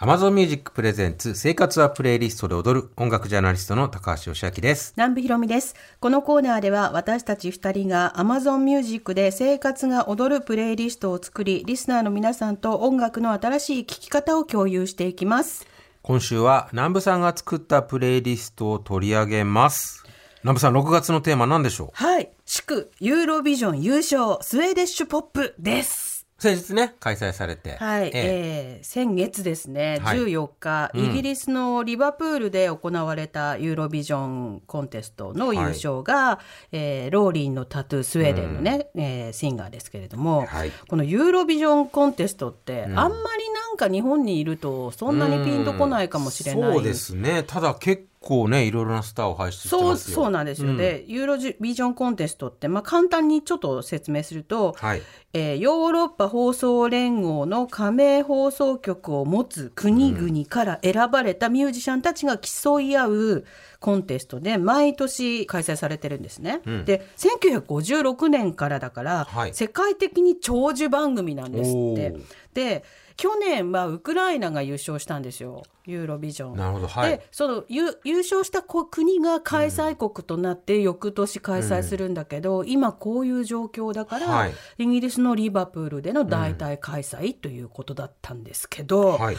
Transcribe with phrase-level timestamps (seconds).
[0.00, 4.94] Amazon Music プレゼンツ生活はプレイリストで踊る音楽ジャーナリストの高橋義明です。
[4.96, 5.74] 南部ひろみです。
[5.98, 15.66] このコーナーでは私たち二人が Amazon Music で生活が踊るプレイリストを作り、リスナーの皆さんと音楽の新しい聴き方を共有していきます。
[16.02, 20.04] 今週は南部さんが作ったプレイリストを取り上げます。
[20.44, 21.90] 南部さん、6月のテーマ何でしょう？
[21.94, 22.30] はい。
[22.46, 26.07] 祝ユーロビジョン優勝スウェーデッシュポップです。
[26.38, 27.76] 先日ね、開催されて。
[27.78, 28.10] はい、ええ。
[28.14, 30.18] えー先月ですね、はい。
[30.18, 36.38] 14日、イギリスのリバプールで行われたユーロビジョンコンテストの優勝が、
[36.70, 40.70] えーローリンのタトゥースウェーデンのね、えーシンガーですけれども、はい。
[40.88, 43.10] このユーロビジョンコンテストって、あんまり
[43.52, 46.72] なんか日本にいるとそんなにピンとこないかもしれない。
[46.74, 47.42] そうですね。
[47.44, 50.14] ただ結構ね、いろいろなスターを輩出してそうますよ。
[50.14, 55.02] そうなんですよ、でユーロビジョンコンテストって、まあ、簡単にちょっと説明すると、はい。
[55.34, 63.44] えーヨーロッパ放送連合の加盟放送局を持つ国々から選ばれたミュージシャンたちが競い合う
[63.80, 66.60] コンテストで毎年開催されてるんですね。
[66.84, 72.16] で1956年からだから、はい世界的に長寿番組なんですって。
[72.54, 72.84] で
[73.18, 76.56] 去年はウクライナが優勝したんですよユーロビジョン。
[76.56, 76.86] なるほど。
[76.86, 77.26] はいで。
[77.32, 89.36] その優優勝したこ国が開催国となって翌年開催するんだけど、今こういう状況だから、はいイギリスのリバプールでの代替開催ということだったんですけど、はい。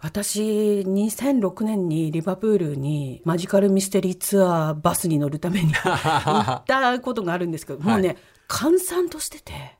[0.00, 8.16] 私2006年にリバプールにマジカルミステリーツアーバスに乗るために 行ったことがあるんですけど、もうね
[8.48, 9.78] 閑散としてて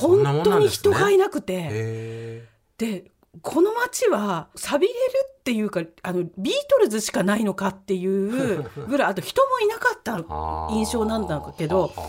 [0.00, 0.68] 本当に。
[0.68, 2.53] 人がいなくて。
[2.80, 3.10] へで
[3.42, 4.98] この街は寂れる
[5.38, 12.08] っていうかあのビートルズしかないのかっていう ぐらいあと人もいなかったー印象なんだけどはははは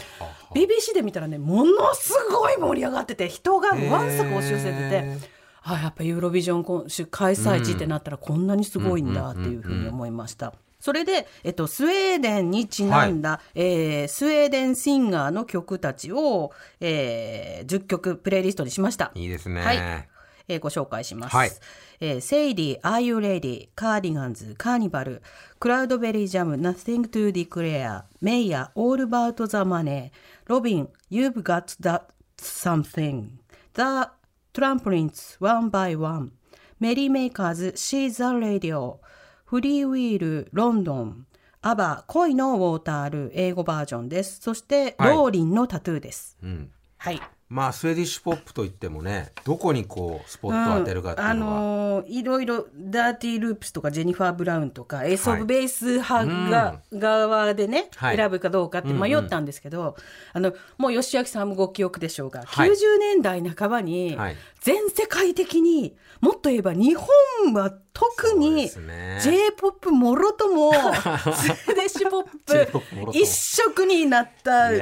[0.53, 3.79] BBC で見たらねものすごい盛り上がってて人がわん
[4.17, 5.19] さか押し寄せててへ
[5.63, 10.53] あやっぱユーロビジョンコン開催地ってなったらこんなにすごいんだっていうふうに思いました。
[10.79, 19.11] それで、えっと、スウェーデンにちなんだ、えースウェーデンシンガーの曲たちを、えー10曲プレイリストにしました。
[19.15, 19.61] いいですね。
[19.63, 20.07] はい
[20.47, 21.35] えーご紹介します。
[21.35, 21.51] はい
[21.99, 23.69] えーセイリー、Are You Ready?
[23.75, 25.21] カーディガンズ、カーニバル、
[25.59, 30.11] クラウドベリージャム、Nothing to Declare、メイヤ、All About the Money、
[30.45, 32.01] ロビン、You've Got That
[32.37, 33.29] Something、
[33.73, 34.09] The
[34.53, 36.31] Trampolines, One by One、
[36.79, 38.97] メリーメイカーズ、She's a Radio、
[39.45, 41.25] フリーウィール、ロンドン、
[41.61, 44.39] アバ、恋のウォータールー、英語バージョンです。
[44.41, 46.37] そして、はいローリンのタトゥーです。
[46.43, 46.71] うん。
[46.97, 47.21] はい。
[47.47, 58.17] まあスウェーディッシュポップといってもねどこにこうスポットを当てるかっていうあのは、のーいろいろダーティーループスとかジェニファー・ブラウンとかエース・オブ・ベース派が、側でね、はい。
[58.17, 59.95] 選ぶかどうかって迷ったんですけど、
[60.33, 62.69] あのもう吉明さんもご記憶でしょうが、はい。
[62.69, 64.35] 90年代半ばにはい。
[64.59, 69.19] 全世界的にもっと言えば日本は特にですね。
[69.23, 74.79] J p o p もろともスデッシュポ J-POP ップ一色になったウル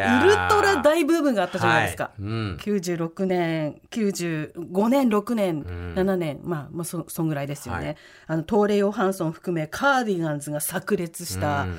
[0.50, 2.06] トラ大ブームがあったじゃないですか。
[2.06, 2.58] はいうん。
[2.60, 5.94] 96年95年6年、ん。
[5.94, 6.40] 7年。
[6.44, 7.98] まあまあそそんぐらいですよね、はい。
[8.26, 11.78] あのトーレイ・ヨハンソン含めカーディガンズが炸裂した、うん。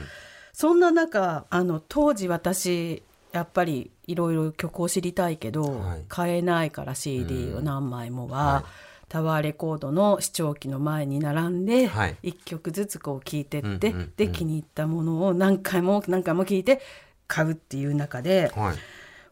[0.53, 3.03] そんな中あの当時私
[3.33, 6.05] やっぱりいろいろ曲を知りたいけど、はい。
[6.07, 8.65] 買えないから CD を何枚もは、はい
[9.09, 12.17] タワーレコードの視聴器の前に並んで、はい。
[12.23, 14.13] 一曲ずつこう聴いてって、うんうんうん。
[14.17, 16.81] で気に入ったものを何回も何回も聴いて
[17.27, 18.77] 買うっていう中で、はい。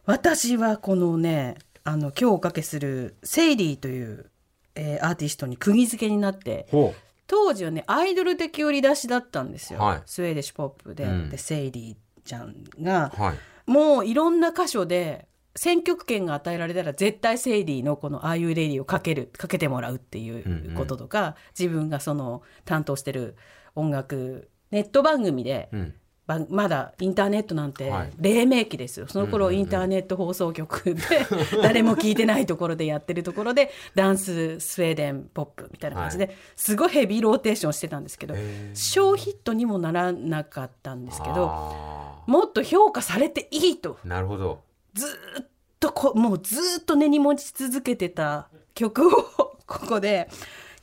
[0.05, 4.29] 私はこのねあの今日おかけするセイリーという、
[4.75, 6.93] えーアーティストに釘付けになってほ
[7.27, 10.01] 当時はねアイドル的売り出しだったんですよ、はい。
[10.05, 11.29] スウェーディッシュポップで,、うん。
[11.29, 13.37] でセイリーちゃんがうはい。
[13.65, 23.35] もういろんな箇所で選曲権が与えられたら絶対セイリーのこの「Are You Ready」をかけるかけてもらうっていうこととか、自分がその担当してる
[23.75, 25.93] 音楽ネット番組でうん。
[26.25, 28.11] ばまだインターネットなんてはい。
[28.17, 31.01] 黎明期ですよ、その頃インターネット放送局で
[31.61, 38.35] 誰も聞いてないところでやってるところでダンススウェーデンポップみたいな感じで、すごいヘビーローテーションしてたんですけど
[38.73, 43.97] 小ヒットにもならなかったんですけどあもっと評価されていいと。
[44.05, 44.61] ーなるほど
[44.93, 45.47] ずーっ
[45.79, 49.11] とこもうずーっと根に持ち続けてた曲を
[49.65, 50.29] ここで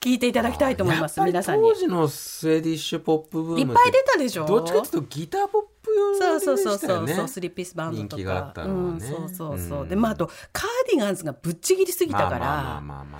[0.00, 1.68] 聴いていただきたいと思います皆さんに。
[1.68, 1.74] 当。
[1.74, 4.46] 時のスウェーディッシュポップブームいっぱい出たでしょ？
[4.46, 8.36] どっちかっていうとギターポップ用のそうそうそうでしたよねそうそうスリーピースバンドと人気が。
[8.38, 9.88] あっかたのはねうん、そうそうそう、うん。
[9.88, 13.18] でまああとカーディガンズがぶっちぎりすぎたから、まあまあまあまあま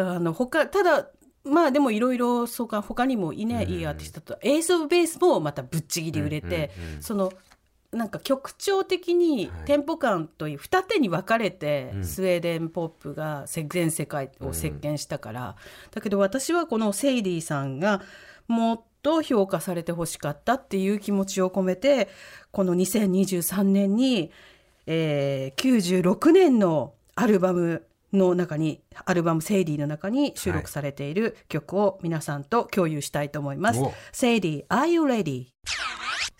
[0.00, 1.08] あまあの他ただ
[1.44, 7.02] まあでもいろいろそうか他にもいね、いいアーティストとエース・オブ・ベースもまたぶっちぎり売れて、うんうんうん。
[7.02, 7.32] その
[7.92, 9.64] なんか曲調的にはい。
[9.64, 12.04] テンポ感という二手に分かれてうん。
[12.04, 15.56] スウェーデンポップが全世界を席巻したから、
[15.90, 18.02] だけど私はこのセイリーさんが
[18.46, 22.08] もっと評価されてほしかったっていう気持ちを込めて
[22.50, 24.30] この2023年に、
[24.86, 25.60] えー
[26.04, 33.80] 96年のアルバムの中にアルバム「セイリー」の中に収録されている曲を皆さんと共有したいと思います。
[33.80, 33.92] お。
[34.12, 35.46] セイリー Are you ready?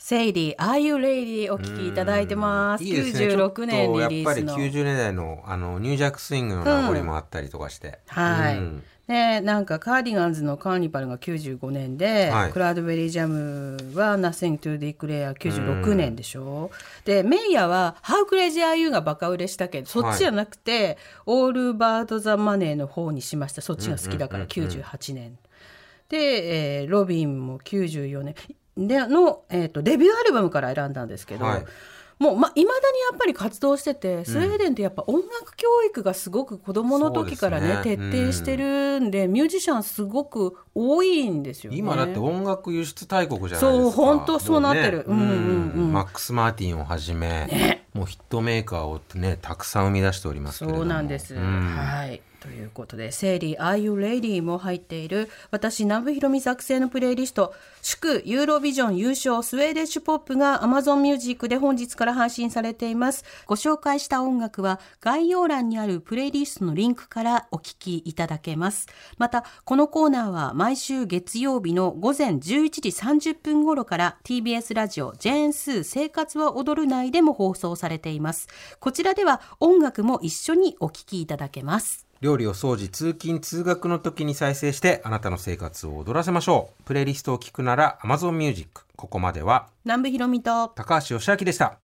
[0.09, 1.53] セイリー Are you ready?
[1.53, 2.85] お聴きいただいてます。
[2.85, 3.27] いいですね。
[3.27, 4.57] 96年リリやっぱりースの。
[4.57, 8.57] 90年代のあのニュージャックスイングの名残もあったりとかして、はい。
[8.57, 8.83] うん。
[9.07, 16.71] ね、なんかカーディガンズのカーニバルが95年で、はいクラウドベリージャムは Nothing to Declare 96年でしょ、
[17.05, 20.97] でメイヤは How Crazy Are You がバカ売れしたけどそっちじゃなくて、
[21.27, 23.61] オールバート・ザ・マネーの方にしました。
[23.61, 25.37] そっちが好きだから98年、
[26.09, 28.35] で、えーロビンも94年
[28.87, 31.65] での、えー、とデビューアルバムから選んだんですけど、はい。
[32.19, 37.81] もうまいまだにやっぱり活動しててスウェーデンってやっぱ音楽教育がすごく子どもの時からねね。
[37.85, 41.79] 徹底してるんで、ミュージシャンすごく多いんですよね。
[41.79, 43.71] 今だって音楽輸出大国じゃないですか。
[43.71, 45.05] そう本当そうなってる。
[45.07, 45.23] もね。
[45.23, 45.93] うんうんうん。
[45.93, 51.35] マックス・マーティンをはじめ、もうヒットメーカーをねたくさん生み出しておりますそうなんです。
[51.35, 52.23] うんはい。
[52.41, 57.53] ということで、セイリー Are You Ready も入っている私、南部ひろみ作成のプレイリスト、
[57.83, 63.25] 祝ユーロビジョン優勝スウェーデッシュポップが Amazon Music で本日から配信されています。
[63.47, 68.87] ご紹介した音楽は概要欄にあるプレイリストのリンクからお聴きいただけます。
[69.19, 78.49] また、このコーナーは毎週月曜日の午前11時30分頃から TBS ラジオジェーンスー生活は踊る内でも放送されています。
[78.79, 82.07] こちらでは音楽も一緒にお聴きいただけます。
[82.21, 91.77] 料理を掃除通勤通学の時に再生してあなたの生活を踊らせましょうプレイリストを聞くなら Amazon Music ここまでは南部ひろみと高橋義明でした